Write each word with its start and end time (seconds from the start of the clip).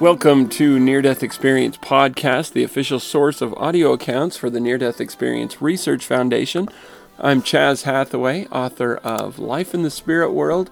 Welcome 0.00 0.48
to 0.50 0.80
Near 0.80 1.02
Death 1.02 1.22
Experience 1.22 1.76
Podcast, 1.76 2.52
the 2.52 2.64
official 2.64 2.98
source 2.98 3.40
of 3.40 3.54
audio 3.54 3.92
accounts 3.92 4.36
for 4.36 4.50
the 4.50 4.58
Near 4.58 4.76
Death 4.76 5.00
Experience 5.00 5.62
Research 5.62 6.04
Foundation. 6.04 6.68
I'm 7.16 7.40
Chaz 7.40 7.84
Hathaway, 7.84 8.46
author 8.46 8.96
of 8.96 9.38
Life 9.38 9.72
in 9.72 9.84
the 9.84 9.90
Spirit 9.90 10.32
World 10.32 10.68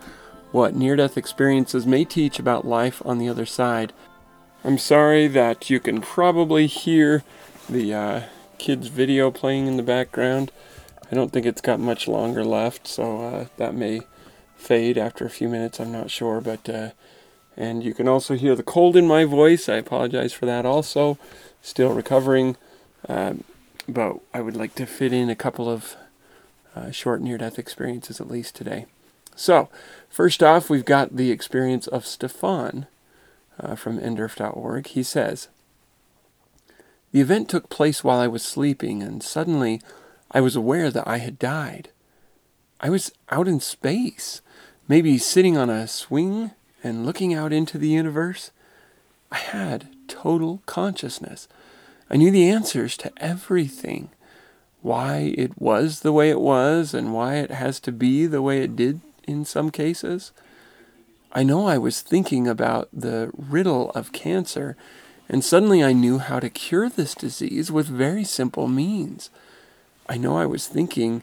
What 0.51 0.75
Near 0.75 0.97
Death 0.97 1.17
Experiences 1.17 1.87
May 1.87 2.05
Teach 2.05 2.41
About 2.41 2.67
Life 2.67 3.01
on 3.07 3.19
the 3.19 3.29
Other 3.29 3.47
Side. 3.47 3.93
I'm 4.65 4.77
sorry 4.77 5.29
that 5.29 5.71
you 5.71 5.79
can 5.79 6.01
probably 6.01 6.67
hear 6.67 7.23
the 7.71 7.95
uh, 7.95 8.23
kids' 8.59 8.89
video 8.89 9.31
playing 9.31 9.69
in 9.69 9.77
the 9.77 9.85
background. 9.85 10.51
I 11.11 11.15
don't 11.15 11.33
think 11.33 11.47
it's 11.47 11.61
got 11.61 11.79
much 11.79 12.09
longer 12.09 12.45
left, 12.45 12.89
so 12.89 13.23
uh, 13.23 13.47
that 13.57 13.77
may 13.77 14.01
fade 14.57 14.99
after 14.99 15.25
a 15.25 15.31
few 15.31 15.49
minutes. 15.49 15.79
I'm 15.79 15.93
not 15.93 16.11
sure, 16.11 16.41
but 16.41 16.69
uh, 16.69 16.91
and 17.57 17.83
you 17.83 17.95
can 17.95 18.09
also 18.09 18.35
hear 18.35 18.55
the 18.55 18.63
cold 18.63 18.97
in 18.97 19.07
my 19.07 19.25
voice. 19.25 19.69
I 19.69 19.77
apologize 19.77 20.33
for 20.33 20.47
that 20.47 20.65
also. 20.65 21.19
Still 21.61 21.93
recovering. 21.93 22.57
Um, 23.09 23.45
but 23.89 24.21
I 24.33 24.41
would 24.41 24.57
like 24.57 24.75
to 24.77 24.87
fit 24.87 25.13
in 25.13 25.29
a 25.29 25.37
couple 25.37 25.69
of 25.69 25.97
uh, 26.75 26.91
short 26.91 27.21
near 27.21 27.39
death 27.39 27.59
experiences 27.59 28.21
at 28.21 28.31
least 28.31 28.55
today. 28.55 28.87
So, 29.35 29.69
first 30.09 30.43
off, 30.43 30.71
we've 30.71 30.85
got 30.85 31.17
the 31.17 31.31
experience 31.31 31.87
of 31.87 32.07
Stefan 32.07 32.87
uh, 33.59 33.75
from 33.75 33.99
nderf.org. 33.99 34.87
He 34.89 35.03
says, 35.03 35.49
The 37.13 37.21
event 37.21 37.49
took 37.49 37.69
place 37.69 38.05
while 38.05 38.21
I 38.21 38.29
was 38.29 38.43
sleeping, 38.43 39.03
and 39.03 39.23
suddenly 39.23 39.81
I 40.31 40.41
was 40.41 40.57
aware 40.57 40.91
that 40.91 41.09
I 41.09 41.19
had 41.19 41.39
died. 41.39 41.91
I 42.81 42.91
was 42.91 43.13
out 43.31 43.49
in 43.49 43.61
space, 43.61 44.41
maybe 44.89 45.19
sitting 45.19 45.57
on 45.57 45.71
a 45.71 45.87
swing 45.87 46.53
and 46.83 47.07
looking 47.07 47.33
out 47.33 47.53
into 47.53 47.79
the 47.79 47.89
universe, 47.89 48.51
I 49.31 49.37
had 49.37 49.89
total 50.09 50.63
consciousness. 50.67 51.49
I 52.11 52.17
knew 52.17 52.31
the 52.31 52.49
answers 52.49 52.97
to 52.99 53.13
everything 53.17 54.11
why 54.83 55.33
it 55.39 55.61
was 55.61 56.01
the 56.01 56.13
way 56.13 56.29
it 56.29 56.41
was 56.41 56.93
and 56.93 57.15
why 57.15 57.37
it 57.37 57.51
has 57.51 57.79
to 57.81 57.93
be 57.93 58.27
the 58.27 58.43
way 58.43 58.63
it 58.63 58.77
did 58.77 59.01
in 59.27 59.45
some 59.45 59.71
cases. 59.71 60.33
I 61.33 61.45
know 61.45 61.67
I 61.67 61.79
was 61.79 62.03
thinking 62.03 62.47
about 62.47 62.89
the 62.93 63.31
riddle 63.37 63.91
of 63.91 64.13
cancer, 64.13 64.77
and 65.29 65.43
suddenly 65.43 65.83
I 65.83 65.93
knew 65.93 66.19
how 66.19 66.41
to 66.41 66.51
cure 66.51 66.91
this 66.91 67.15
disease 67.15 67.73
with 67.73 67.87
very 67.87 68.25
simple 68.25 68.69
means. 68.69 69.31
I 70.09 70.19
know 70.19 70.37
I 70.37 70.47
was 70.47 70.67
thinking 70.67 71.23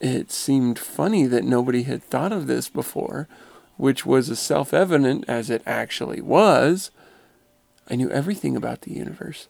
it 0.00 0.30
seemed 0.30 0.78
funny 0.78 1.26
that 1.26 1.44
nobody 1.44 1.84
had 1.84 2.02
thought 2.02 2.32
of 2.32 2.46
this 2.46 2.68
before, 2.68 3.26
which 3.78 4.04
was 4.04 4.28
as 4.28 4.38
self 4.38 4.74
evident 4.74 5.24
as 5.26 5.48
it 5.48 5.62
actually 5.64 6.20
was, 6.20 6.90
I 7.88 7.96
knew 7.96 8.10
everything 8.10 8.54
about 8.54 8.82
the 8.82 8.92
universe, 8.92 9.48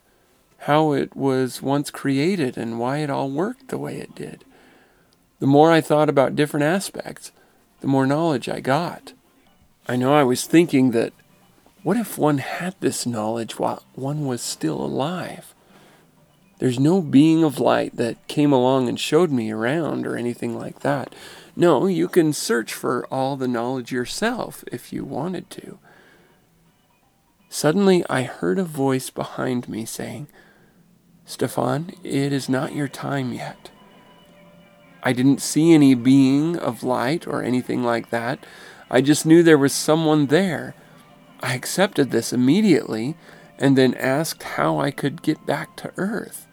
how 0.58 0.92
it 0.92 1.16
was 1.16 1.60
once 1.60 1.90
created, 1.90 2.56
and 2.56 2.78
why 2.78 2.98
it 2.98 3.10
all 3.10 3.30
worked 3.30 3.68
the 3.68 3.78
way 3.78 3.96
it 3.96 4.14
did. 4.14 4.44
The 5.40 5.46
more 5.46 5.72
I 5.72 5.80
thought 5.80 6.08
about 6.08 6.36
different 6.36 6.64
aspects, 6.64 7.32
the 7.80 7.86
more 7.88 8.06
knowledge 8.06 8.48
I 8.48 8.60
got. 8.60 9.12
I 9.88 9.96
know 9.96 10.14
I 10.14 10.24
was 10.24 10.46
thinking 10.46 10.90
that 10.92 11.12
what 11.82 11.96
if 11.96 12.18
one 12.18 12.38
had 12.38 12.74
this 12.80 13.06
knowledge 13.06 13.58
while 13.58 13.82
one 13.94 14.26
was 14.26 14.42
still 14.42 14.80
alive? 14.80 15.54
There's 16.58 16.78
no 16.78 17.00
being 17.00 17.44
of 17.44 17.60
light 17.60 17.96
that 17.96 18.26
came 18.26 18.52
along 18.52 18.88
and 18.88 18.98
showed 18.98 19.30
me 19.30 19.50
around 19.50 20.06
or 20.06 20.16
anything 20.16 20.58
like 20.58 20.80
that. 20.80 21.14
No, 21.58 21.88
you 21.88 22.06
can 22.06 22.32
search 22.32 22.72
for 22.72 23.04
all 23.08 23.36
the 23.36 23.48
knowledge 23.48 23.90
yourself 23.90 24.62
if 24.70 24.92
you 24.92 25.04
wanted 25.04 25.50
to. 25.50 25.80
Suddenly, 27.48 28.04
I 28.08 28.22
heard 28.22 28.60
a 28.60 28.64
voice 28.64 29.10
behind 29.10 29.68
me 29.68 29.84
saying, 29.84 30.28
Stefan, 31.24 31.90
it 32.04 32.32
is 32.32 32.48
not 32.48 32.76
your 32.76 32.86
time 32.86 33.32
yet. 33.32 33.72
I 35.02 35.12
didn't 35.12 35.42
see 35.42 35.74
any 35.74 35.96
being 35.96 36.56
of 36.56 36.84
light 36.84 37.26
or 37.26 37.42
anything 37.42 37.82
like 37.82 38.10
that. 38.10 38.46
I 38.88 39.00
just 39.00 39.26
knew 39.26 39.42
there 39.42 39.58
was 39.58 39.72
someone 39.72 40.26
there. 40.26 40.76
I 41.40 41.56
accepted 41.56 42.12
this 42.12 42.32
immediately 42.32 43.16
and 43.58 43.76
then 43.76 43.94
asked 43.94 44.44
how 44.44 44.78
I 44.78 44.92
could 44.92 45.22
get 45.22 45.44
back 45.44 45.74
to 45.78 45.92
Earth. 45.96 46.46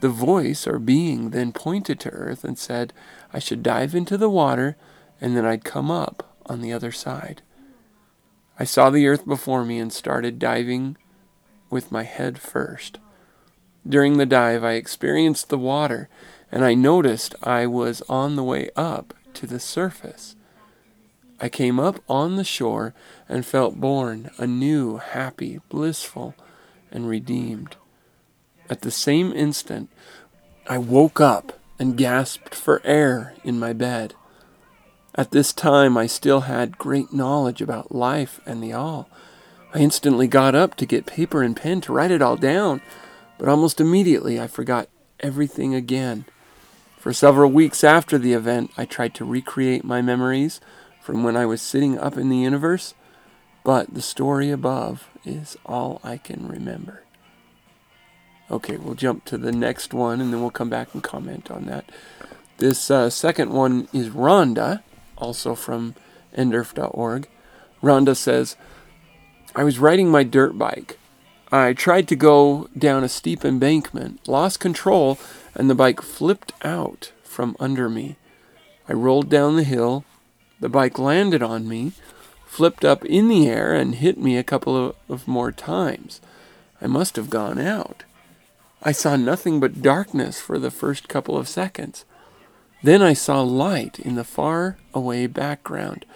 The 0.00 0.08
voice 0.10 0.66
or 0.66 0.78
being 0.78 1.30
then 1.30 1.52
pointed 1.52 1.98
to 2.00 2.10
earth 2.10 2.44
and 2.44 2.58
said 2.58 2.92
I 3.32 3.38
should 3.38 3.62
dive 3.62 3.94
into 3.94 4.16
the 4.16 4.30
water 4.30 4.76
and 5.20 5.36
then 5.36 5.44
I'd 5.44 5.64
come 5.64 5.90
up 5.90 6.36
on 6.46 6.60
the 6.60 6.72
other 6.72 6.92
side. 6.92 7.42
I 8.58 8.64
saw 8.64 8.90
the 8.90 9.06
earth 9.06 9.26
before 9.26 9.64
me 9.64 9.78
and 9.78 9.92
started 9.92 10.38
diving 10.38 10.96
with 11.70 11.92
my 11.92 12.04
head 12.04 12.38
first. 12.38 12.98
During 13.86 14.16
the 14.16 14.26
dive, 14.26 14.64
I 14.64 14.72
experienced 14.72 15.48
the 15.48 15.58
water 15.58 16.08
and 16.50 16.64
I 16.64 16.74
noticed 16.74 17.34
I 17.42 17.66
was 17.66 18.02
on 18.08 18.36
the 18.36 18.44
way 18.44 18.70
up 18.76 19.14
to 19.34 19.46
the 19.46 19.60
surface. 19.60 20.36
I 21.38 21.48
came 21.48 21.78
up 21.78 22.02
on 22.08 22.36
the 22.36 22.44
shore 22.44 22.94
and 23.28 23.44
felt 23.44 23.80
born 23.80 24.30
anew, 24.38 24.96
happy, 24.96 25.60
blissful, 25.68 26.34
and 26.90 27.08
redeemed. 27.08 27.76
At 28.70 28.80
the 28.80 28.90
same 28.90 29.32
instant, 29.32 29.90
I 30.66 30.78
woke 30.78 31.20
up 31.20 31.58
and 31.78 31.96
gasped 31.96 32.54
for 32.54 32.80
air 32.84 33.34
in 33.44 33.58
my 33.58 33.72
bed. 33.72 34.14
At 35.14 35.30
this 35.30 35.52
time, 35.52 35.96
I 35.96 36.06
still 36.06 36.42
had 36.42 36.78
great 36.78 37.12
knowledge 37.12 37.62
about 37.62 37.94
life 37.94 38.40
and 38.44 38.62
the 38.62 38.72
all. 38.72 39.08
I 39.74 39.78
instantly 39.78 40.26
got 40.26 40.54
up 40.54 40.74
to 40.76 40.86
get 40.86 41.06
paper 41.06 41.42
and 41.42 41.56
pen 41.56 41.80
to 41.82 41.92
write 41.92 42.10
it 42.10 42.22
all 42.22 42.36
down, 42.36 42.82
but 43.38 43.48
almost 43.48 43.80
immediately 43.80 44.40
I 44.40 44.46
forgot 44.46 44.88
everything 45.20 45.74
again. 45.74 46.26
For 46.98 47.12
several 47.12 47.50
weeks 47.50 47.84
after 47.84 48.18
the 48.18 48.32
event, 48.32 48.72
I 48.76 48.84
tried 48.84 49.14
to 49.14 49.24
recreate 49.24 49.84
my 49.84 50.02
memories 50.02 50.60
from 51.00 51.22
when 51.22 51.36
I 51.36 51.46
was 51.46 51.62
sitting 51.62 51.98
up 51.98 52.16
in 52.16 52.28
the 52.28 52.36
universe, 52.36 52.94
but 53.64 53.94
the 53.94 54.02
story 54.02 54.50
above 54.50 55.08
is 55.24 55.56
all 55.64 56.00
I 56.02 56.18
can 56.18 56.48
remember. 56.48 57.05
Okay, 58.50 58.76
we'll 58.76 58.94
jump 58.94 59.24
to 59.26 59.38
the 59.38 59.52
next 59.52 59.92
one 59.92 60.20
and 60.20 60.32
then 60.32 60.40
we'll 60.40 60.50
come 60.50 60.70
back 60.70 60.94
and 60.94 61.02
comment 61.02 61.50
on 61.50 61.66
that. 61.66 61.84
This 62.58 62.90
uh, 62.90 63.10
second 63.10 63.50
one 63.50 63.88
is 63.92 64.08
Rhonda, 64.08 64.82
also 65.16 65.54
from 65.54 65.94
nderf.org. 66.36 67.28
Rhonda 67.82 68.16
says, 68.16 68.56
I 69.54 69.64
was 69.64 69.78
riding 69.78 70.10
my 70.10 70.22
dirt 70.22 70.56
bike. 70.56 70.98
I 71.50 71.72
tried 71.72 72.08
to 72.08 72.16
go 72.16 72.68
down 72.76 73.04
a 73.04 73.08
steep 73.08 73.44
embankment, 73.44 74.26
lost 74.28 74.60
control, 74.60 75.18
and 75.54 75.68
the 75.68 75.74
bike 75.74 76.00
flipped 76.02 76.52
out 76.64 77.12
from 77.22 77.56
under 77.60 77.88
me. 77.88 78.16
I 78.88 78.92
rolled 78.92 79.28
down 79.28 79.56
the 79.56 79.64
hill. 79.64 80.04
The 80.60 80.68
bike 80.68 80.98
landed 80.98 81.42
on 81.42 81.68
me, 81.68 81.92
flipped 82.46 82.84
up 82.84 83.04
in 83.04 83.28
the 83.28 83.48
air, 83.48 83.74
and 83.74 83.94
hit 83.94 84.18
me 84.18 84.36
a 84.36 84.44
couple 84.44 84.76
of, 84.76 84.96
of 85.08 85.28
more 85.28 85.52
times. 85.52 86.20
I 86.80 86.86
must 86.86 87.16
have 87.16 87.30
gone 87.30 87.58
out. 87.58 88.04
I 88.86 88.92
saw 88.92 89.16
nothing 89.16 89.58
but 89.58 89.82
darkness 89.82 90.40
for 90.40 90.60
the 90.60 90.70
first 90.70 91.08
couple 91.08 91.36
of 91.36 91.48
seconds. 91.48 92.04
Then 92.84 93.02
I 93.02 93.14
saw 93.14 93.42
light 93.42 93.98
in 93.98 94.14
the 94.14 94.22
far 94.22 94.78
away 94.94 95.26
background, 95.26 96.06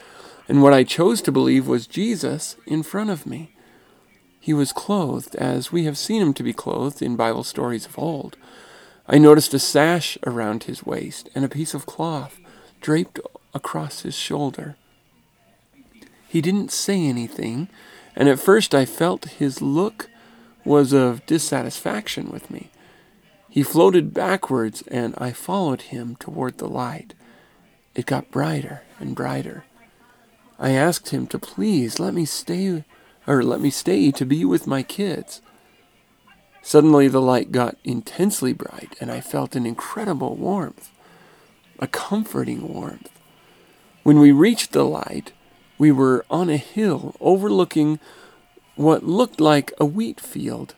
and 0.46 0.62
what 0.62 0.72
I 0.72 0.84
chose 0.84 1.20
to 1.22 1.32
believe 1.32 1.66
was 1.66 1.88
Jesus 1.88 2.54
in 2.68 2.84
front 2.84 3.10
of 3.10 3.26
me. 3.26 3.56
He 4.38 4.54
was 4.54 4.72
clothed 4.72 5.34
as 5.34 5.72
we 5.72 5.82
have 5.86 5.98
seen 5.98 6.22
him 6.22 6.32
to 6.34 6.44
be 6.44 6.52
clothed 6.52 7.02
in 7.02 7.16
Bible 7.16 7.42
stories 7.42 7.86
of 7.86 7.98
old. 7.98 8.36
I 9.08 9.18
noticed 9.18 9.52
a 9.52 9.58
sash 9.58 10.16
around 10.24 10.62
his 10.62 10.86
waist 10.86 11.28
and 11.34 11.44
a 11.44 11.48
piece 11.48 11.74
of 11.74 11.86
cloth 11.86 12.38
draped 12.80 13.18
across 13.52 14.02
his 14.02 14.14
shoulder. 14.14 14.76
He 16.28 16.40
didn't 16.40 16.70
say 16.70 17.04
anything, 17.04 17.68
and 18.14 18.28
at 18.28 18.38
first 18.38 18.76
I 18.76 18.84
felt 18.84 19.40
his 19.40 19.60
look 19.60 20.08
was 20.70 20.92
of 20.92 21.26
dissatisfaction 21.26 22.30
with 22.30 22.48
me. 22.48 22.70
He 23.48 23.64
floated 23.64 24.14
backwards, 24.14 24.84
and 24.86 25.16
I 25.18 25.32
followed 25.32 25.82
him 25.82 26.14
toward 26.14 26.58
the 26.58 26.68
light. 26.68 27.12
It 27.96 28.06
got 28.06 28.30
brighter 28.30 28.82
and 29.00 29.16
brighter. 29.16 29.64
I 30.60 30.70
asked 30.70 31.08
him 31.08 31.26
to 31.26 31.40
please 31.40 31.98
let 31.98 32.14
me 32.14 32.24
stay, 32.24 32.84
or 33.26 33.42
let 33.42 33.60
me 33.60 33.70
stay 33.70 34.12
to 34.12 34.24
be 34.24 34.44
with 34.44 34.68
my 34.68 34.84
kids. 34.84 35.42
Suddenly, 36.62 37.08
the 37.08 37.20
light 37.20 37.50
got 37.50 37.76
intensely 37.82 38.52
bright, 38.52 38.94
and 39.00 39.10
I 39.10 39.20
felt 39.20 39.56
an 39.56 39.66
incredible 39.66 40.36
warmth, 40.36 40.92
a 41.80 41.88
comforting 41.88 42.72
warmth. 42.72 43.10
When 44.04 44.20
we 44.20 44.30
reached 44.30 44.70
the 44.70 44.84
light, 44.84 45.32
we 45.78 45.90
were 45.90 46.24
on 46.30 46.48
a 46.48 46.56
hill 46.56 47.16
overlooking 47.20 47.98
what 48.76 49.04
looked 49.04 49.40
like 49.40 49.72
a 49.78 49.84
wheat 49.84 50.20
field. 50.20 50.74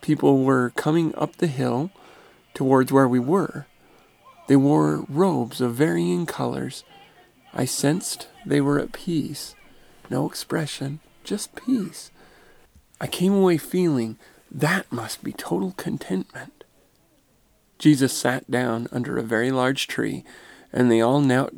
People 0.00 0.44
were 0.44 0.70
coming 0.76 1.14
up 1.16 1.36
the 1.36 1.46
hill 1.46 1.90
towards 2.54 2.92
where 2.92 3.08
we 3.08 3.18
were. 3.18 3.66
They 4.48 4.56
wore 4.56 5.06
robes 5.08 5.60
of 5.60 5.74
varying 5.74 6.26
colors. 6.26 6.84
I 7.54 7.64
sensed 7.64 8.28
they 8.44 8.60
were 8.60 8.78
at 8.78 8.92
peace. 8.92 9.54
No 10.10 10.26
expression, 10.26 11.00
just 11.24 11.54
peace. 11.54 12.10
I 13.00 13.06
came 13.06 13.34
away 13.34 13.56
feeling 13.56 14.18
that 14.50 14.90
must 14.92 15.24
be 15.24 15.32
total 15.32 15.72
contentment. 15.72 16.64
Jesus 17.78 18.12
sat 18.12 18.50
down 18.50 18.86
under 18.92 19.16
a 19.16 19.22
very 19.22 19.50
large 19.50 19.86
tree, 19.88 20.24
and 20.72 20.90
they 20.90 21.00
all 21.00 21.20
knelt, 21.20 21.54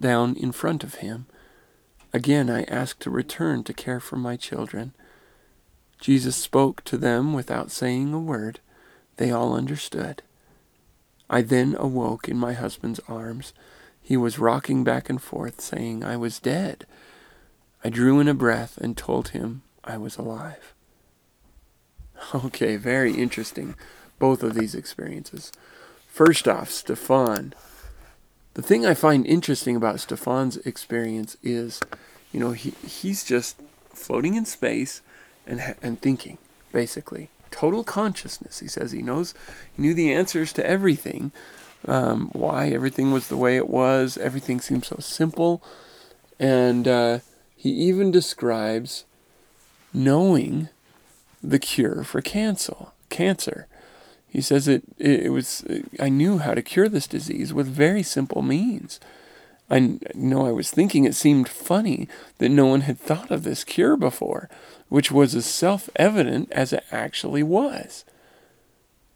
down 0.00 0.36
in 0.36 0.52
front 0.52 0.84
of 0.84 0.96
him. 0.96 1.26
Again, 2.14 2.48
I 2.48 2.62
asked 2.64 3.00
to 3.00 3.10
return 3.10 3.64
to 3.64 3.74
care 3.74 3.98
for 3.98 4.14
my 4.14 4.36
children. 4.36 4.94
Jesus 6.00 6.36
spoke 6.36 6.84
to 6.84 6.96
them 6.96 7.32
without 7.32 7.72
saying 7.72 8.14
a 8.14 8.20
word. 8.20 8.60
They 9.16 9.32
all 9.32 9.52
understood. 9.56 10.22
I 11.28 11.42
then 11.42 11.74
awoke 11.76 12.28
in 12.28 12.36
my 12.36 12.52
husband's 12.52 13.00
arms. 13.08 13.52
He 14.00 14.16
was 14.16 14.38
rocking 14.38 14.84
back 14.84 15.10
and 15.10 15.20
forth, 15.20 15.60
saying 15.60 16.04
I 16.04 16.16
was 16.16 16.38
dead. 16.38 16.86
I 17.82 17.88
drew 17.88 18.20
in 18.20 18.28
a 18.28 18.34
breath 18.34 18.78
and 18.78 18.96
told 18.96 19.30
him 19.30 19.62
I 19.82 19.96
was 19.96 20.16
alive. 20.16 20.72
Okay, 22.32 22.76
very 22.76 23.12
interesting, 23.12 23.74
both 24.18 24.42
of 24.42 24.54
these 24.54 24.74
experiences. 24.74 25.52
First 26.06 26.46
off, 26.48 26.70
Stefan. 26.70 27.54
The 28.54 28.62
thing 28.62 28.86
I 28.86 28.94
find 28.94 29.26
interesting 29.26 29.74
about 29.74 30.00
Stefan's 30.00 30.56
experience 30.58 31.36
is, 31.42 31.80
you 32.32 32.38
know, 32.38 32.52
he, 32.52 32.70
he's 32.86 33.24
just 33.24 33.60
floating 33.92 34.34
in 34.34 34.44
space 34.44 35.02
and, 35.46 35.74
and 35.82 36.00
thinking, 36.00 36.38
basically. 36.72 37.30
Total 37.50 37.82
consciousness. 37.82 38.60
He 38.60 38.68
says 38.68 38.92
he 38.92 39.02
knows, 39.02 39.34
he 39.74 39.82
knew 39.82 39.94
the 39.94 40.12
answers 40.12 40.52
to 40.54 40.66
everything, 40.66 41.32
um, 41.86 42.28
why 42.32 42.68
everything 42.68 43.10
was 43.10 43.28
the 43.28 43.36
way 43.36 43.56
it 43.56 43.68
was. 43.68 44.16
Everything 44.18 44.60
seemed 44.60 44.84
so 44.84 44.96
simple. 45.00 45.62
And 46.38 46.86
uh, 46.86 47.18
he 47.56 47.70
even 47.70 48.10
describes 48.10 49.04
knowing 49.92 50.68
the 51.42 51.58
cure 51.58 52.04
for 52.04 52.20
cancer. 52.20 52.86
Cancer. 53.10 53.66
He 54.34 54.40
says 54.40 54.66
it, 54.66 54.82
it, 54.98 55.30
was, 55.30 55.64
I 56.00 56.08
knew 56.08 56.38
how 56.38 56.54
to 56.54 56.60
cure 56.60 56.88
this 56.88 57.06
disease 57.06 57.54
with 57.54 57.68
very 57.68 58.02
simple 58.02 58.42
means. 58.42 58.98
I 59.70 60.00
know 60.12 60.44
I 60.44 60.50
was 60.50 60.72
thinking 60.72 61.04
it 61.04 61.14
seemed 61.14 61.48
funny 61.48 62.08
that 62.38 62.48
no 62.48 62.66
one 62.66 62.80
had 62.80 62.98
thought 62.98 63.30
of 63.30 63.44
this 63.44 63.62
cure 63.62 63.96
before, 63.96 64.50
which 64.88 65.12
was 65.12 65.36
as 65.36 65.46
self 65.46 65.88
evident 65.94 66.50
as 66.50 66.72
it 66.72 66.82
actually 66.90 67.44
was. 67.44 68.04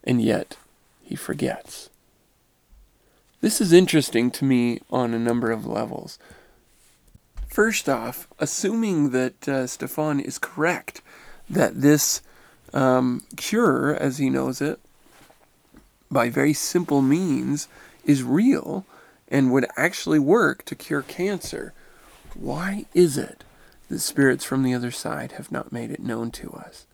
And 0.04 0.22
yet, 0.22 0.56
he 1.02 1.16
forgets. 1.16 1.90
This 3.40 3.60
is 3.60 3.72
interesting 3.72 4.30
to 4.30 4.44
me 4.44 4.78
on 4.88 5.14
a 5.14 5.18
number 5.18 5.50
of 5.50 5.66
levels. 5.66 6.20
First 7.48 7.88
off, 7.88 8.28
assuming 8.38 9.10
that 9.10 9.48
uh, 9.48 9.66
Stefan 9.66 10.20
is 10.20 10.38
correct, 10.38 11.02
that 11.50 11.80
this 11.80 12.22
um, 12.72 13.24
cure, 13.36 13.96
as 13.96 14.18
he 14.18 14.30
knows 14.30 14.60
it, 14.60 14.78
by 16.10 16.30
very 16.30 16.52
simple 16.52 17.02
means, 17.02 17.68
is 18.04 18.22
real 18.22 18.84
and 19.28 19.52
would 19.52 19.66
actually 19.76 20.18
work 20.18 20.64
to 20.64 20.74
cure 20.74 21.02
cancer, 21.02 21.72
why 22.34 22.86
is 22.94 23.18
it 23.18 23.44
that 23.88 24.00
spirits 24.00 24.44
from 24.44 24.62
the 24.62 24.74
other 24.74 24.90
side 24.90 25.32
have 25.32 25.52
not 25.52 25.72
made 25.72 25.90
it 25.90 26.00
known 26.00 26.30
to 26.30 26.52
us? 26.52 26.86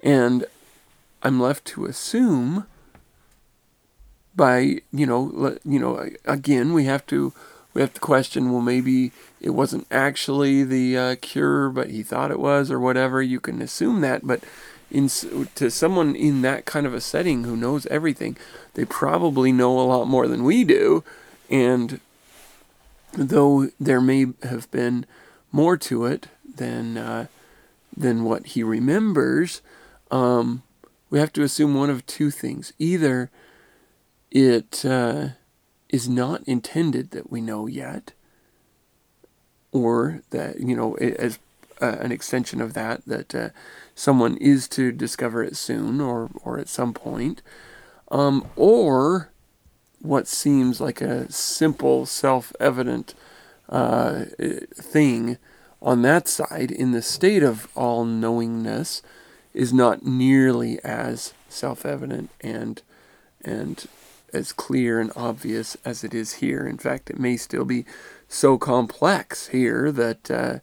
And 0.00 0.44
I'm 1.22 1.40
left 1.40 1.64
to 1.66 1.86
assume 1.86 2.66
by 4.36 4.80
you 4.92 5.06
know 5.06 5.56
you 5.64 5.78
know 5.78 6.08
again 6.24 6.72
we 6.72 6.84
have 6.84 7.06
to 7.06 7.32
we 7.72 7.80
have 7.80 7.94
to 7.94 8.00
question 8.00 8.52
well 8.52 8.60
maybe 8.60 9.12
it 9.40 9.50
wasn't 9.50 9.86
actually 9.90 10.64
the 10.64 10.96
uh, 10.96 11.16
cure 11.20 11.70
but 11.70 11.90
he 11.90 12.02
thought 12.02 12.30
it 12.30 12.40
was 12.40 12.70
or 12.70 12.80
whatever 12.80 13.22
you 13.22 13.40
can 13.40 13.62
assume 13.62 14.00
that 14.00 14.26
but 14.26 14.42
in 14.94 15.08
to 15.54 15.70
someone 15.70 16.14
in 16.14 16.42
that 16.42 16.64
kind 16.64 16.86
of 16.86 16.94
a 16.94 17.00
setting 17.00 17.44
who 17.44 17.56
knows 17.56 17.86
everything 17.86 18.36
they 18.74 18.84
probably 18.84 19.52
know 19.52 19.78
a 19.78 19.82
lot 19.82 20.06
more 20.06 20.26
than 20.26 20.44
we 20.44 20.64
do. 20.64 21.04
And 21.50 22.00
though 23.12 23.68
there 23.78 24.00
may 24.00 24.26
have 24.42 24.70
been 24.70 25.06
more 25.52 25.76
to 25.76 26.04
it 26.06 26.28
than 26.56 26.96
uh, 26.96 27.26
than 27.96 28.24
what 28.24 28.46
he 28.46 28.62
remembers 28.62 29.60
um, 30.10 30.62
we 31.10 31.18
have 31.18 31.32
to 31.32 31.42
assume 31.42 31.74
one 31.74 31.90
of 31.90 32.06
two 32.06 32.30
things. 32.30 32.72
Either 32.78 33.30
it 34.30 34.84
uh, 34.84 35.28
is 35.88 36.08
not 36.08 36.42
intended 36.44 37.10
that 37.12 37.30
we 37.30 37.40
know 37.40 37.66
yet, 37.66 38.12
or 39.72 40.22
that, 40.30 40.60
you 40.60 40.74
know, 40.74 40.94
as 40.94 41.38
uh, 41.80 41.96
an 42.00 42.12
extension 42.12 42.60
of 42.60 42.74
that, 42.74 43.04
that 43.06 43.34
uh, 43.34 43.48
someone 43.94 44.36
is 44.38 44.68
to 44.68 44.92
discover 44.92 45.42
it 45.42 45.56
soon 45.56 46.00
or, 46.00 46.30
or 46.42 46.58
at 46.58 46.68
some 46.68 46.92
point, 46.92 47.42
um, 48.10 48.46
or 48.56 49.30
what 50.00 50.26
seems 50.26 50.80
like 50.80 51.00
a 51.00 51.30
simple, 51.32 52.06
self 52.06 52.52
evident 52.60 53.14
uh, 53.68 54.24
thing 54.74 55.38
on 55.80 56.02
that 56.02 56.28
side 56.28 56.70
in 56.70 56.92
the 56.92 57.02
state 57.02 57.42
of 57.42 57.68
all 57.74 58.04
knowingness 58.04 59.02
is 59.52 59.72
not 59.72 60.04
nearly 60.04 60.82
as 60.84 61.32
self 61.48 61.86
evident 61.86 62.30
and 62.40 62.82
and 63.44 63.86
as 64.32 64.52
clear 64.52 65.00
and 65.00 65.12
obvious 65.14 65.76
as 65.84 66.02
it 66.02 66.12
is 66.12 66.34
here. 66.34 66.66
In 66.66 66.76
fact, 66.76 67.08
it 67.08 67.18
may 67.20 67.36
still 67.36 67.64
be 67.64 67.84
so 68.28 68.58
complex 68.58 69.48
here 69.48 69.92
that 69.92 70.30
uh, 70.30 70.58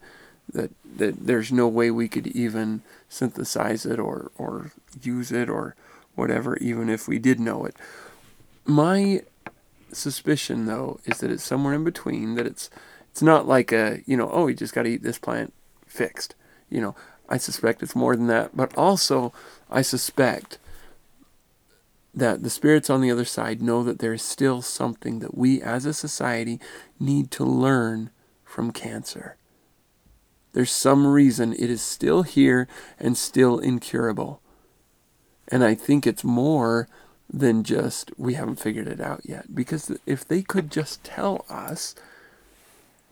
that 0.51 0.72
that 0.98 1.25
there's 1.25 1.51
no 1.51 1.68
way 1.68 1.89
we 1.89 2.10
could 2.10 2.28
even 2.28 2.81
synthesize 3.11 3.85
it 3.85 3.99
or 3.99 4.31
or 4.37 4.71
use 5.03 5.31
it 5.31 5.49
or 5.49 5.75
whatever, 6.15 6.57
even 6.57 6.89
if 6.89 7.07
we 7.07 7.19
did 7.19 7.39
know 7.39 7.65
it. 7.65 7.75
My 8.65 9.21
suspicion, 9.91 10.65
though, 10.65 10.99
is 11.05 11.19
that 11.19 11.29
it's 11.29 11.43
somewhere 11.43 11.73
in 11.73 11.83
between. 11.83 12.35
That 12.35 12.47
it's 12.47 12.69
it's 13.11 13.21
not 13.21 13.47
like 13.47 13.71
a 13.71 14.01
you 14.05 14.15
know 14.15 14.29
oh 14.31 14.47
you 14.47 14.55
just 14.55 14.73
got 14.73 14.83
to 14.83 14.89
eat 14.89 15.03
this 15.03 15.19
plant 15.19 15.53
fixed. 15.85 16.35
You 16.69 16.81
know 16.81 16.95
I 17.27 17.37
suspect 17.37 17.83
it's 17.83 17.95
more 17.95 18.15
than 18.15 18.27
that, 18.27 18.55
but 18.55 18.75
also 18.77 19.33
I 19.69 19.81
suspect 19.81 20.57
that 22.13 22.43
the 22.43 22.49
spirits 22.49 22.89
on 22.89 23.01
the 23.01 23.11
other 23.11 23.25
side 23.25 23.61
know 23.61 23.83
that 23.83 23.99
there 23.99 24.13
is 24.13 24.21
still 24.21 24.61
something 24.61 25.19
that 25.19 25.37
we 25.37 25.61
as 25.61 25.85
a 25.85 25.93
society 25.93 26.59
need 26.99 27.31
to 27.31 27.45
learn 27.45 28.09
from 28.44 28.71
cancer. 28.71 29.37
There's 30.53 30.71
some 30.71 31.07
reason 31.07 31.53
it 31.53 31.69
is 31.69 31.81
still 31.81 32.23
here 32.23 32.67
and 32.99 33.17
still 33.17 33.59
incurable. 33.59 34.41
And 35.47 35.63
I 35.63 35.75
think 35.75 36.05
it's 36.05 36.23
more 36.23 36.87
than 37.31 37.63
just 37.63 38.11
we 38.17 38.33
haven't 38.33 38.59
figured 38.59 38.87
it 38.87 38.99
out 38.99 39.21
yet. 39.23 39.55
Because 39.55 39.97
if 40.05 40.27
they 40.27 40.41
could 40.41 40.69
just 40.69 41.03
tell 41.03 41.45
us, 41.49 41.95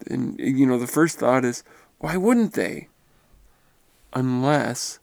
then, 0.05 0.36
you 0.38 0.65
know, 0.65 0.77
the 0.77 0.88
first 0.88 1.19
thought 1.19 1.46
is, 1.46 1.63
why 2.00 2.17
wouldn't 2.17 2.53
they? 2.53 2.88
Unless 4.13 5.00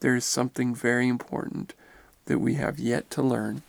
there's 0.00 0.24
something 0.24 0.74
very 0.74 1.08
important 1.08 1.74
that 2.26 2.38
we 2.38 2.54
have 2.54 2.78
yet 2.78 3.10
to 3.10 3.22
learn. 3.22 3.62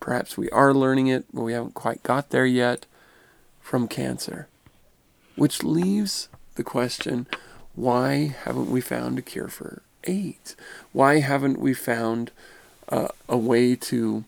Perhaps 0.00 0.38
we 0.38 0.48
are 0.50 0.72
learning 0.72 1.08
it, 1.08 1.24
but 1.32 1.42
we 1.42 1.52
haven't 1.52 1.74
quite 1.74 2.02
got 2.02 2.30
there 2.30 2.46
yet 2.46 2.86
from 3.60 3.88
cancer. 3.88 4.48
Which 5.34 5.62
leaves 5.62 6.28
the 6.54 6.64
question 6.64 7.26
why 7.76 8.34
haven't 8.44 8.70
we 8.70 8.80
found 8.80 9.18
a 9.18 9.22
cure 9.22 9.48
for 9.48 9.82
AIDS? 10.04 10.56
Why 10.92 11.20
haven't 11.20 11.60
we 11.60 11.74
found 11.74 12.30
uh, 12.88 13.08
a 13.28 13.36
way 13.36 13.76
to 13.76 14.24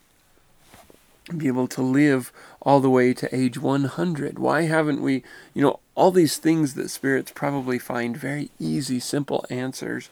be 1.36 1.46
able 1.46 1.68
to 1.68 1.82
live 1.82 2.32
all 2.62 2.80
the 2.80 2.90
way 2.90 3.14
to 3.14 3.34
age 3.34 3.58
100? 3.58 4.38
Why 4.38 4.62
haven't 4.62 5.02
we, 5.02 5.24
you 5.54 5.62
know, 5.62 5.80
all 5.94 6.10
these 6.10 6.36
things 6.36 6.74
that 6.74 6.90
spirits 6.90 7.32
probably 7.34 7.78
find 7.78 8.16
very 8.16 8.50
easy, 8.60 9.00
simple 9.00 9.44
answers 9.50 10.10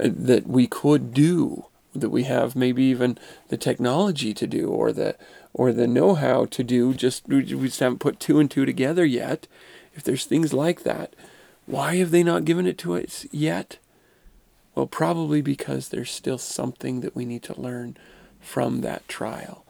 uh, 0.00 0.08
that 0.10 0.46
we 0.46 0.66
could 0.66 1.12
do 1.12 1.66
that 1.94 2.10
we 2.10 2.24
have 2.24 2.54
maybe 2.56 2.84
even 2.84 3.18
the 3.48 3.56
technology 3.56 4.34
to 4.34 4.46
do 4.46 4.68
or 4.68 4.92
the 4.92 5.16
or 5.54 5.72
the 5.72 5.86
know-how 5.86 6.44
to 6.44 6.62
do 6.62 6.92
just 6.92 7.26
we 7.26 7.42
just 7.42 7.80
haven't 7.80 8.00
put 8.00 8.20
two 8.20 8.38
and 8.38 8.50
two 8.50 8.66
together 8.66 9.06
yet 9.06 9.46
if 9.94 10.04
there's 10.04 10.26
things 10.26 10.52
like 10.52 10.82
that 10.82 11.14
why 11.66 11.96
have 11.96 12.10
they 12.10 12.22
not 12.22 12.44
given 12.44 12.66
it 12.66 12.78
to 12.78 12.96
us 12.96 13.26
yet? 13.30 13.78
Well 14.74 14.86
probably 14.86 15.42
because 15.42 15.88
there's 15.88 16.10
still 16.10 16.38
something 16.38 17.00
that 17.00 17.16
we 17.16 17.24
need 17.24 17.42
to 17.44 17.60
learn 17.60 17.96
from 18.40 18.80
that 18.80 19.06
trial. 19.08 19.64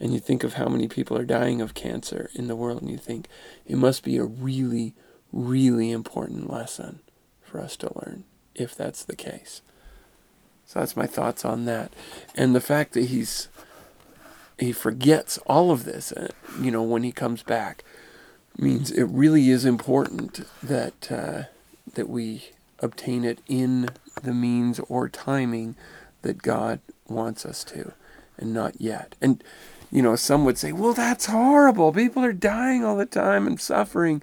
And 0.00 0.12
you 0.12 0.18
think 0.18 0.42
of 0.42 0.54
how 0.54 0.68
many 0.68 0.88
people 0.88 1.16
are 1.16 1.24
dying 1.24 1.60
of 1.60 1.74
cancer 1.74 2.30
in 2.34 2.48
the 2.48 2.56
world 2.56 2.82
and 2.82 2.90
you 2.90 2.98
think 2.98 3.28
it 3.66 3.76
must 3.76 4.02
be 4.02 4.16
a 4.16 4.24
really 4.24 4.94
really 5.32 5.90
important 5.90 6.50
lesson 6.50 7.00
for 7.42 7.60
us 7.60 7.76
to 7.76 7.92
learn 7.94 8.24
if 8.54 8.74
that's 8.74 9.04
the 9.04 9.16
case. 9.16 9.62
So 10.66 10.78
that's 10.78 10.96
my 10.96 11.06
thoughts 11.06 11.44
on 11.44 11.64
that. 11.66 11.92
And 12.34 12.54
the 12.54 12.60
fact 12.60 12.94
that 12.94 13.06
he's 13.06 13.48
he 14.58 14.72
forgets 14.72 15.38
all 15.46 15.70
of 15.70 15.84
this, 15.84 16.12
uh, 16.12 16.28
you 16.60 16.70
know, 16.70 16.82
when 16.82 17.02
he 17.02 17.12
comes 17.12 17.42
back, 17.42 17.84
means 18.58 18.90
it 18.90 19.04
really 19.04 19.50
is 19.50 19.64
important 19.64 20.46
that 20.62 21.10
uh, 21.10 21.42
that 21.94 22.08
we 22.08 22.50
obtain 22.78 23.24
it 23.24 23.38
in 23.48 23.88
the 24.22 24.34
means 24.34 24.80
or 24.88 25.08
timing 25.08 25.76
that 26.22 26.42
God 26.42 26.80
wants 27.08 27.46
us 27.46 27.64
to, 27.64 27.92
and 28.36 28.52
not 28.52 28.80
yet. 28.80 29.14
And, 29.20 29.42
you 29.90 30.02
know, 30.02 30.16
some 30.16 30.44
would 30.44 30.58
say, 30.58 30.72
well, 30.72 30.92
that's 30.92 31.26
horrible. 31.26 31.92
People 31.92 32.24
are 32.24 32.32
dying 32.32 32.84
all 32.84 32.96
the 32.96 33.06
time 33.06 33.46
and 33.46 33.60
suffering. 33.60 34.22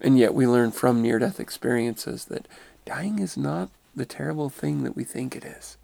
And 0.00 0.18
yet 0.18 0.34
we 0.34 0.46
learn 0.46 0.72
from 0.72 1.02
near 1.02 1.18
death 1.18 1.38
experiences 1.38 2.26
that 2.26 2.48
dying 2.84 3.18
is 3.18 3.36
not 3.36 3.70
the 3.94 4.06
terrible 4.06 4.48
thing 4.48 4.82
that 4.84 4.96
we 4.96 5.04
think 5.04 5.36
it 5.36 5.44
is. 5.44 5.76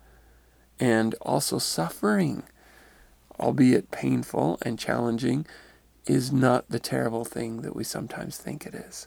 And 0.80 1.14
also 1.20 1.58
suffering, 1.58 2.44
albeit 3.38 3.90
painful 3.90 4.58
and 4.62 4.78
challenging, 4.78 5.46
is 6.08 6.32
not 6.32 6.68
the 6.70 6.78
terrible 6.78 7.24
thing 7.24 7.60
that 7.60 7.76
we 7.76 7.84
sometimes 7.84 8.38
think 8.38 8.64
it 8.64 8.74
is. 8.74 9.06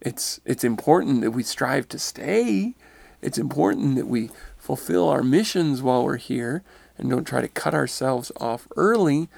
It's, 0.00 0.40
it's 0.44 0.64
important 0.64 1.20
that 1.20 1.32
we 1.32 1.42
strive 1.42 1.88
to 1.88 1.98
stay. 1.98 2.74
It's 3.20 3.36
important 3.36 3.96
that 3.96 4.06
we 4.06 4.30
fulfill 4.56 5.08
our 5.08 5.22
missions 5.22 5.82
while 5.82 6.04
we're 6.04 6.16
here 6.16 6.62
and 6.96 7.10
don't 7.10 7.26
try 7.26 7.42
to 7.42 7.48
cut 7.48 7.74
ourselves 7.74 8.32
off 8.38 8.66
early. 8.76 9.28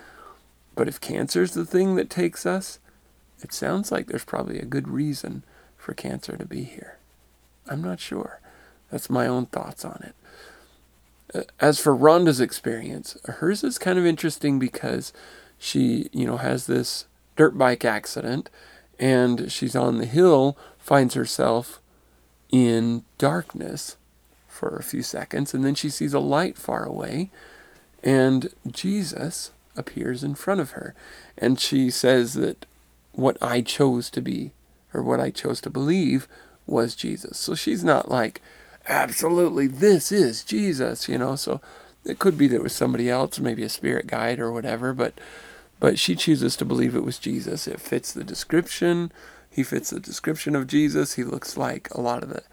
But 0.77 0.87
if 0.87 1.01
cancer 1.01 1.43
is 1.43 1.53
the 1.53 1.67
thing 1.67 1.97
that 1.97 2.09
takes 2.09 2.47
us, 2.47 2.79
it 3.43 3.53
sounds 3.53 3.91
like 3.91 4.07
there's 4.07 4.25
probably 4.25 4.59
a 4.59 4.65
good 4.65 4.89
reason 4.89 5.43
for 5.77 5.95
cancer 5.95 6.37
to 6.37 6.45
be 6.45 6.63
here. 6.63 6.99
I'm 7.67 7.83
not 7.83 8.01
sure. 8.01 8.41
That's 8.91 9.11
my 9.11 9.27
own 9.27 9.47
thoughts 9.47 9.85
on 9.85 10.03
it. 10.05 10.15
Uh, 11.35 11.43
as 11.61 11.81
for 11.81 11.97
Rhonda's 11.97 12.41
experience, 12.41 13.17
hers 13.25 13.65
is 13.65 13.79
kind 13.79 13.99
of 13.99 14.07
interesting 14.07 14.59
because 14.59 15.13
she, 15.61 16.09
you 16.13 16.27
know, 16.27 16.39
has 16.39 16.67
this 16.67 17.05
dirt 17.37 17.57
bike 17.57 17.85
accident 17.85 18.51
and 18.99 19.53
she's 19.53 19.77
on 19.77 19.99
the 19.99 20.07
hill, 20.07 20.59
finds 20.79 21.15
herself 21.15 21.81
in 22.51 23.05
darkness 23.19 23.97
for 24.49 24.77
a 24.77 24.83
few 24.83 25.03
seconds, 25.03 25.55
and 25.55 25.65
then 25.65 25.75
she 25.75 25.89
sees 25.89 26.13
a 26.13 26.21
light 26.21 26.59
far 26.59 26.85
away, 26.85 27.31
and 28.03 28.53
Jesus 28.71 29.53
appears 29.77 30.23
in 30.23 30.35
front 30.35 30.61
of 30.61 30.73
her. 30.73 30.95
And 31.39 31.59
she 31.59 31.91
says 31.91 32.35
that 32.35 32.67
what 33.13 33.39
I 33.41 33.63
chose 33.63 34.11
to 34.11 34.21
be, 34.21 34.53
or 34.93 35.03
what 35.03 35.21
I 35.21 35.31
chose 35.31 35.61
to 35.63 35.71
believe, 35.71 36.29
was 36.67 36.95
Jesus. 36.95 37.39
So 37.39 37.55
she's 37.55 37.83
not 37.83 38.11
like, 38.11 38.43
absolutely, 38.87 39.67
this 39.67 40.13
is 40.13 40.45
Jesus, 40.45 41.09
you 41.09 41.17
know. 41.17 41.37
So 41.37 41.61
it 42.05 42.19
could 42.19 42.37
be 42.37 42.49
that 42.49 42.63
was 42.63 42.75
somebody 42.75 43.09
else, 43.09 43.39
maybe 43.39 43.63
a 43.63 43.69
spirit 43.69 44.07
guide 44.07 44.41
or 44.41 44.53
whatever, 44.53 44.93
but 44.93 45.15
but 45.81 45.99
she 45.99 46.17
chooses 46.17 46.57
to 46.57 46.67
believe 46.67 46.95
it 46.97 47.05
was 47.05 47.19
Jesus. 47.19 47.69
It 47.69 47.81
fits 47.81 48.13
the 48.13 48.25
description. 48.25 49.13
He 49.51 49.65
fits 49.65 49.91
the 49.91 50.01
description 50.01 50.57
of 50.57 50.69
Jesus. 50.69 51.15
He 51.15 51.25
looks 51.25 51.57
like 51.57 51.91
a 51.93 52.01
lot 52.01 52.23
of 52.23 52.31
the, 52.31 52.45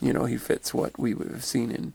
you 0.00 0.12
know, 0.12 0.26
he 0.26 0.36
fits 0.38 0.74
what 0.74 0.98
we 0.98 1.14
would 1.14 1.30
have 1.30 1.44
seen 1.44 1.70
in 1.72 1.94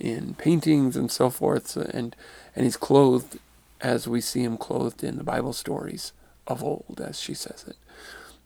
in 0.00 0.34
paintings 0.34 0.96
and 0.96 1.10
so 1.10 1.30
forth. 1.30 1.76
And 1.76 2.16
and 2.56 2.64
he's 2.64 2.78
clothed 2.78 3.38
as 3.80 4.08
we 4.08 4.20
see 4.20 4.44
him 4.44 4.56
clothed 4.56 5.04
in 5.04 5.18
the 5.18 5.24
Bible 5.24 5.52
stories 5.52 6.12
of 6.46 6.64
old, 6.64 7.00
as 7.04 7.20
she 7.20 7.34
says 7.34 7.64
it. 7.68 7.76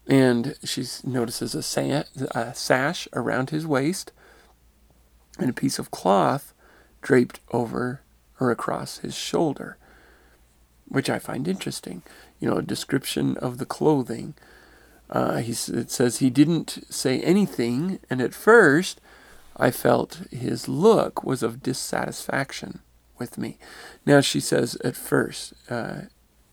And 0.08 0.56
she 0.64 0.84
notices 1.04 1.54
a, 1.54 1.62
sa- 1.62 2.04
a 2.32 2.54
sash 2.54 3.06
around 3.14 3.50
his 3.50 3.66
waist 3.66 4.12
and 5.38 5.50
a 5.50 5.54
piece 5.54 5.78
of 5.78 5.90
cloth 5.90 6.52
draped 7.02 7.40
over 7.52 8.00
or 8.40 8.50
across 8.50 8.98
his 8.98 9.14
shoulder, 9.14 9.78
which 10.92 11.08
I 11.08 11.18
find 11.18 11.48
interesting. 11.48 12.02
You 12.38 12.50
know, 12.50 12.58
a 12.58 12.62
description 12.62 13.36
of 13.38 13.58
the 13.58 13.66
clothing. 13.66 14.34
Uh, 15.08 15.38
he, 15.38 15.52
it 15.52 15.90
says 15.90 16.18
he 16.18 16.30
didn't 16.30 16.84
say 16.90 17.20
anything, 17.20 17.98
and 18.10 18.20
at 18.20 18.34
first 18.34 19.00
I 19.56 19.70
felt 19.70 20.22
his 20.30 20.68
look 20.68 21.24
was 21.24 21.42
of 21.42 21.62
dissatisfaction 21.62 22.80
with 23.18 23.38
me. 23.38 23.58
Now 24.06 24.20
she 24.20 24.40
says 24.40 24.76
at 24.84 24.96
first, 24.96 25.54
uh, 25.70 26.02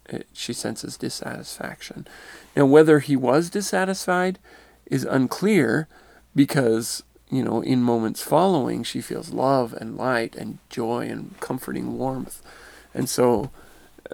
it, 0.05 0.27
she 0.33 0.53
senses 0.53 0.97
dissatisfaction. 0.97 2.07
Now, 2.55 2.65
whether 2.65 2.99
he 2.99 3.15
was 3.15 3.49
dissatisfied 3.49 4.39
is 4.85 5.03
unclear 5.03 5.87
because, 6.35 7.03
you 7.29 7.43
know, 7.43 7.61
in 7.61 7.83
moments 7.83 8.21
following, 8.21 8.83
she 8.83 9.01
feels 9.01 9.31
love 9.31 9.73
and 9.73 9.97
light 9.97 10.35
and 10.35 10.57
joy 10.69 11.07
and 11.07 11.39
comforting 11.39 11.97
warmth. 11.97 12.41
And 12.93 13.07
so 13.07 13.51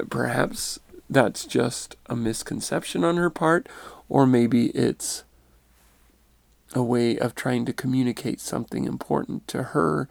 perhaps 0.10 0.80
that's 1.10 1.46
just 1.46 1.96
a 2.08 2.16
misconception 2.16 3.04
on 3.04 3.18
her 3.18 3.30
part, 3.30 3.68
or 4.10 4.26
maybe 4.26 4.68
it's 4.68 5.24
a 6.74 6.84
way 6.84 7.18
of 7.18 7.36
trying 7.36 7.66
to 7.66 7.74
communicate 7.74 8.42
something 8.42 8.86
important 8.86 9.48
to 9.48 9.64
her, 9.64 10.10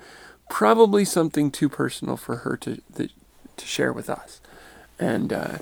probably 0.48 1.04
something 1.04 1.50
too 1.50 1.68
personal 1.68 2.16
for 2.16 2.36
her 2.36 2.56
to, 2.56 2.80
to, 2.96 3.08
to 3.56 3.66
share 3.66 3.92
with 3.92 4.08
us. 4.08 4.40
And, 4.98 5.32
uh, 5.32 5.58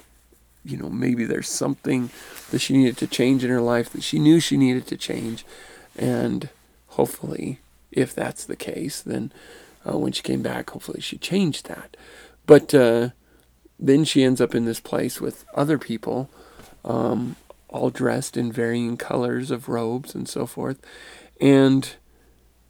you 0.64 0.76
know, 0.76 0.88
maybe 0.90 1.24
there's 1.24 1.48
something 1.48 2.10
that 2.50 2.60
she 2.60 2.76
needed 2.76 2.96
to 2.98 3.06
change 3.06 3.42
in 3.42 3.50
her 3.50 3.60
life 3.60 3.90
that 3.90 4.02
she 4.02 4.18
knew 4.18 4.38
she 4.38 4.56
needed 4.56 4.86
to 4.88 4.96
change. 4.96 5.44
And 5.96 6.50
hopefully, 6.88 7.58
if 7.90 8.14
that's 8.14 8.44
the 8.44 8.56
case, 8.56 9.00
then 9.00 9.32
uh, 9.88 9.98
when 9.98 10.12
she 10.12 10.22
came 10.22 10.42
back, 10.42 10.70
hopefully 10.70 11.00
she 11.00 11.18
changed 11.18 11.66
that. 11.66 11.96
But 12.46 12.74
uh, 12.74 13.10
then 13.86 14.04
she 14.04 14.22
ends 14.22 14.40
up 14.40 14.54
in 14.54 14.64
this 14.64 14.80
place 14.80 15.20
with 15.20 15.44
other 15.54 15.78
people, 15.78 16.30
um, 16.84 17.36
all 17.68 17.90
dressed 17.90 18.36
in 18.36 18.52
varying 18.52 18.96
colors 18.96 19.50
of 19.50 19.68
robes 19.68 20.14
and 20.14 20.28
so 20.28 20.46
forth. 20.46 20.78
And 21.40 21.94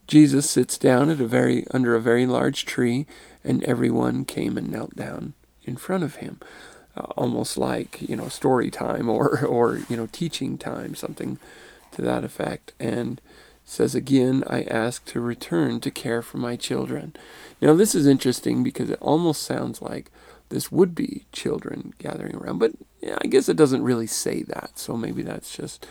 Jesus 0.06 0.50
sits 0.50 0.78
down 0.78 1.10
at 1.10 1.20
a 1.20 1.26
very 1.26 1.66
under 1.70 1.94
a 1.94 2.00
very 2.00 2.26
large 2.26 2.64
tree, 2.64 3.06
and 3.44 3.62
everyone 3.64 4.24
came 4.24 4.56
and 4.56 4.70
knelt 4.70 4.96
down 4.96 5.34
in 5.64 5.76
front 5.76 6.04
of 6.04 6.16
him 6.16 6.40
uh, 6.96 7.02
almost 7.16 7.56
like 7.56 8.02
you 8.02 8.16
know 8.16 8.28
story 8.28 8.70
time 8.70 9.08
or 9.08 9.44
or 9.46 9.78
you 9.88 9.96
know 9.96 10.08
teaching 10.10 10.58
time, 10.58 10.94
something 10.94 11.38
to 11.92 12.02
that 12.02 12.24
effect. 12.24 12.72
And 12.78 13.20
says 13.64 13.94
again, 13.94 14.42
I 14.48 14.62
ask 14.64 15.04
to 15.06 15.20
return 15.20 15.80
to 15.80 15.90
care 15.90 16.20
for 16.20 16.38
my 16.38 16.56
children. 16.56 17.14
Now 17.60 17.74
this 17.74 17.94
is 17.94 18.06
interesting 18.06 18.62
because 18.62 18.90
it 18.90 18.98
almost 19.00 19.42
sounds 19.42 19.80
like 19.80 20.10
this 20.52 20.70
would 20.70 20.94
be 20.94 21.24
children 21.32 21.94
gathering 21.98 22.36
around, 22.36 22.58
but 22.58 22.72
yeah, 23.00 23.18
I 23.20 23.26
guess 23.26 23.48
it 23.48 23.56
doesn't 23.56 23.82
really 23.82 24.06
say 24.06 24.42
that. 24.44 24.78
So 24.78 24.96
maybe 24.96 25.22
that's 25.22 25.54
just 25.54 25.86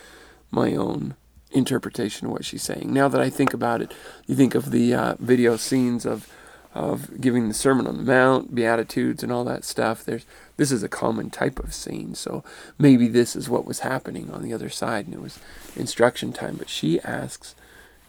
my 0.51 0.75
own 0.75 1.15
interpretation 1.51 2.27
of 2.27 2.33
what 2.33 2.45
she's 2.45 2.63
saying. 2.63 2.93
Now 2.93 3.07
that 3.07 3.19
I 3.19 3.29
think 3.29 3.53
about 3.53 3.81
it, 3.81 3.93
you 4.27 4.35
think 4.35 4.55
of 4.55 4.71
the 4.71 4.93
uh, 4.93 5.15
video 5.19 5.57
scenes 5.57 6.05
of 6.05 6.31
of 6.73 7.19
giving 7.19 7.49
the 7.49 7.53
Sermon 7.53 7.85
on 7.85 7.97
the 7.97 8.03
Mount, 8.03 8.55
Beatitudes, 8.55 9.23
and 9.23 9.31
all 9.31 9.43
that 9.43 9.65
stuff. 9.65 10.05
There's 10.05 10.25
this 10.55 10.71
is 10.71 10.83
a 10.83 10.87
common 10.87 11.29
type 11.29 11.59
of 11.59 11.73
scene, 11.73 12.15
so 12.15 12.43
maybe 12.79 13.07
this 13.07 13.35
is 13.35 13.49
what 13.49 13.65
was 13.65 13.79
happening 13.79 14.31
on 14.31 14.41
the 14.41 14.53
other 14.53 14.69
side, 14.69 15.05
and 15.05 15.13
it 15.13 15.21
was 15.21 15.39
instruction 15.75 16.31
time. 16.31 16.55
But 16.55 16.69
she 16.69 17.01
asks 17.01 17.55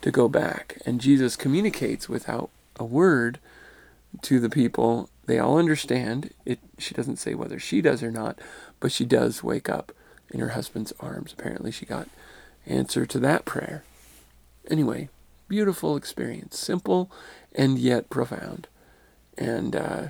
to 0.03 0.11
go 0.11 0.29
back, 0.29 0.79
and 0.87 1.01
Jesus 1.01 1.35
communicates 1.35 2.09
without 2.09 2.51
a 2.79 2.85
word 2.85 3.41
to 4.23 4.39
the 4.39 4.51
people. 4.51 5.09
They 5.27 5.39
all 5.39 5.59
understand. 5.59 6.33
It. 6.45 6.59
She 6.79 6.95
doesn't 6.95 7.19
say 7.19 7.35
whether 7.35 7.59
she 7.59 7.81
does 7.81 8.03
or 8.03 8.11
not, 8.11 8.39
but 8.81 8.93
she 8.93 9.05
does 9.05 9.43
wake 9.43 9.69
up 9.69 9.93
in 10.31 10.41
her 10.41 10.51
husband's 10.51 10.93
arms. 11.01 11.33
Apparently, 11.33 11.71
she 11.71 11.87
got 11.87 12.09
answer 12.67 13.07
to 13.07 13.19
that 13.21 13.45
prayer. 13.45 13.85
Anyway, 14.71 15.09
beautiful 15.49 15.97
experience, 15.97 16.59
simple 16.59 17.11
and 17.55 17.79
yet 17.79 18.11
profound. 18.11 18.69
And 19.37 19.77
uh, 19.77 20.09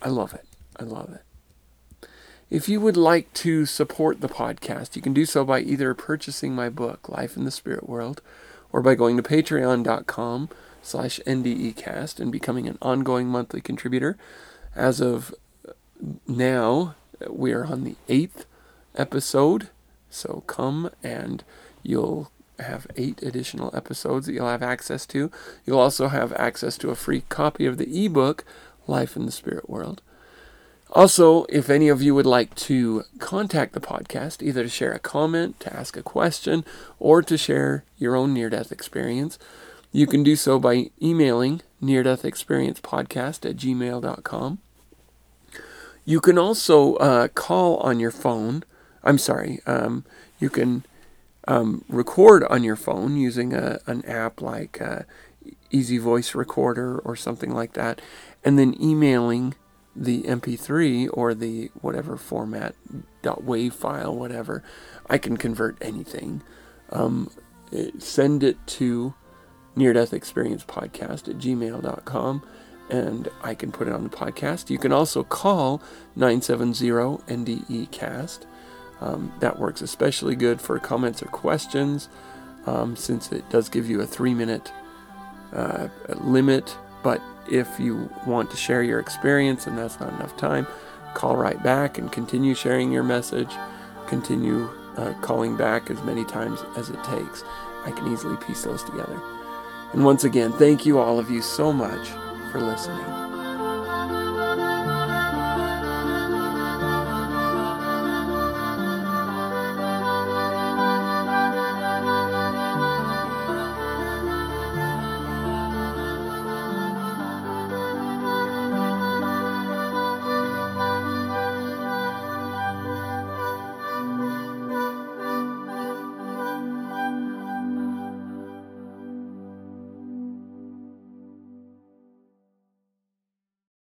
I 0.00 0.08
love 0.08 0.34
it. 0.34 0.46
I 0.78 0.84
love 0.84 1.10
it. 1.12 2.08
If 2.50 2.68
you 2.68 2.80
would 2.80 2.96
like 2.98 3.32
to 3.34 3.64
support 3.64 4.20
the 4.20 4.28
podcast, 4.28 4.94
you 4.94 5.00
can 5.00 5.14
do 5.14 5.24
so 5.24 5.44
by 5.44 5.60
either 5.60 5.94
purchasing 5.94 6.54
my 6.54 6.68
book, 6.68 7.08
Life 7.08 7.36
in 7.36 7.44
the 7.44 7.50
Spirit 7.50 7.88
World, 7.88 8.20
or 8.72 8.82
by 8.82 8.94
going 8.94 9.16
to 9.16 9.22
patreon.com 9.22 10.50
slash 10.82 11.20
ndecast 11.26 12.20
and 12.20 12.30
becoming 12.30 12.68
an 12.68 12.76
ongoing 12.82 13.28
monthly 13.28 13.62
contributor. 13.62 14.18
As 14.74 15.00
of 15.00 15.34
now, 16.26 16.94
we 17.28 17.52
are 17.52 17.64
on 17.64 17.84
the 17.84 17.96
eighth 18.08 18.46
episode, 18.96 19.68
so 20.10 20.42
come 20.46 20.90
and 21.02 21.44
you'll 21.82 22.30
have 22.58 22.86
eight 22.96 23.22
additional 23.22 23.74
episodes 23.74 24.26
that 24.26 24.32
you'll 24.32 24.48
have 24.48 24.62
access 24.62 25.04
to. 25.06 25.30
You'll 25.66 25.78
also 25.78 26.08
have 26.08 26.32
access 26.34 26.78
to 26.78 26.90
a 26.90 26.96
free 26.96 27.22
copy 27.28 27.66
of 27.66 27.78
the 27.78 28.04
ebook, 28.04 28.44
Life 28.86 29.16
in 29.16 29.26
the 29.26 29.32
Spirit 29.32 29.68
World. 29.68 30.02
Also, 30.90 31.44
if 31.48 31.70
any 31.70 31.88
of 31.88 32.02
you 32.02 32.14
would 32.14 32.26
like 32.26 32.54
to 32.54 33.04
contact 33.18 33.72
the 33.72 33.80
podcast, 33.80 34.42
either 34.42 34.64
to 34.64 34.68
share 34.68 34.92
a 34.92 34.98
comment, 34.98 35.58
to 35.60 35.74
ask 35.74 35.96
a 35.96 36.02
question, 36.02 36.64
or 36.98 37.22
to 37.22 37.38
share 37.38 37.84
your 37.96 38.14
own 38.14 38.34
near 38.34 38.50
death 38.50 38.70
experience, 38.70 39.38
you 39.90 40.06
can 40.06 40.22
do 40.22 40.36
so 40.36 40.58
by 40.58 40.90
emailing 41.00 41.62
near 41.82 42.02
death 42.02 42.24
experience 42.24 42.80
podcast 42.80 43.48
at 43.48 43.56
gmail.com. 43.56 44.58
You 46.04 46.20
can 46.20 46.38
also 46.38 46.94
uh, 46.94 47.28
call 47.28 47.76
on 47.78 48.00
your 48.00 48.10
phone. 48.10 48.64
I'm 49.04 49.18
sorry, 49.18 49.60
um, 49.66 50.04
you 50.40 50.48
can 50.48 50.84
um, 51.46 51.84
record 51.88 52.44
on 52.44 52.64
your 52.64 52.76
phone 52.76 53.16
using 53.16 53.52
a, 53.52 53.80
an 53.86 54.04
app 54.06 54.40
like 54.40 54.80
uh, 54.80 55.00
easy 55.70 55.98
voice 55.98 56.34
recorder 56.34 56.98
or 56.98 57.16
something 57.16 57.52
like 57.52 57.72
that, 57.74 58.00
and 58.44 58.58
then 58.58 58.80
emailing 58.80 59.54
the 59.94 60.22
MP3 60.22 61.08
or 61.12 61.34
the 61.34 61.70
whatever 61.80 62.16
format, 62.16 62.74
.wav 63.22 63.72
file, 63.72 64.14
whatever. 64.14 64.62
I 65.10 65.18
can 65.18 65.36
convert 65.36 65.76
anything. 65.82 66.42
Um, 66.90 67.30
send 67.98 68.42
it 68.42 68.64
to 68.66 69.14
near 69.74 69.92
death 69.92 70.12
experience 70.12 70.64
podcast 70.64 71.28
at 71.28 71.38
gmail.com 71.38 72.42
and 72.90 73.28
I 73.42 73.54
can 73.54 73.72
put 73.72 73.88
it 73.88 73.94
on 73.94 74.04
the 74.04 74.10
podcast. 74.10 74.68
You 74.68 74.78
can 74.78 74.92
also 74.92 75.24
call 75.24 75.82
970 76.14 76.90
NDE 76.90 77.90
cast. 77.90 78.46
Um, 79.00 79.32
that 79.40 79.58
works 79.58 79.80
especially 79.80 80.36
good 80.36 80.60
for 80.60 80.78
comments 80.78 81.22
or 81.22 81.26
questions 81.26 82.08
um, 82.66 82.94
since 82.94 83.32
it 83.32 83.48
does 83.50 83.68
give 83.68 83.88
you 83.88 84.00
a 84.00 84.06
three 84.06 84.34
minute 84.34 84.72
uh, 85.52 85.88
limit. 86.20 86.76
But 87.02 87.20
if 87.50 87.80
you 87.80 88.10
want 88.26 88.50
to 88.50 88.56
share 88.56 88.82
your 88.82 89.00
experience 89.00 89.66
and 89.66 89.76
that's 89.76 89.98
not 89.98 90.12
enough 90.12 90.36
time, 90.36 90.66
call 91.14 91.36
right 91.36 91.60
back 91.62 91.98
and 91.98 92.12
continue 92.12 92.54
sharing 92.54 92.92
your 92.92 93.02
message. 93.02 93.52
Continue 94.06 94.68
uh, 94.96 95.14
calling 95.22 95.56
back 95.56 95.90
as 95.90 96.00
many 96.02 96.24
times 96.24 96.60
as 96.76 96.90
it 96.90 97.02
takes. 97.04 97.42
I 97.84 97.90
can 97.90 98.12
easily 98.12 98.36
piece 98.36 98.62
those 98.62 98.84
together. 98.84 99.20
And 99.92 100.04
once 100.04 100.24
again, 100.24 100.52
thank 100.52 100.86
you 100.86 100.98
all 100.98 101.18
of 101.18 101.30
you 101.30 101.42
so 101.42 101.72
much 101.72 102.08
for 102.50 102.60
listening. 102.60 103.21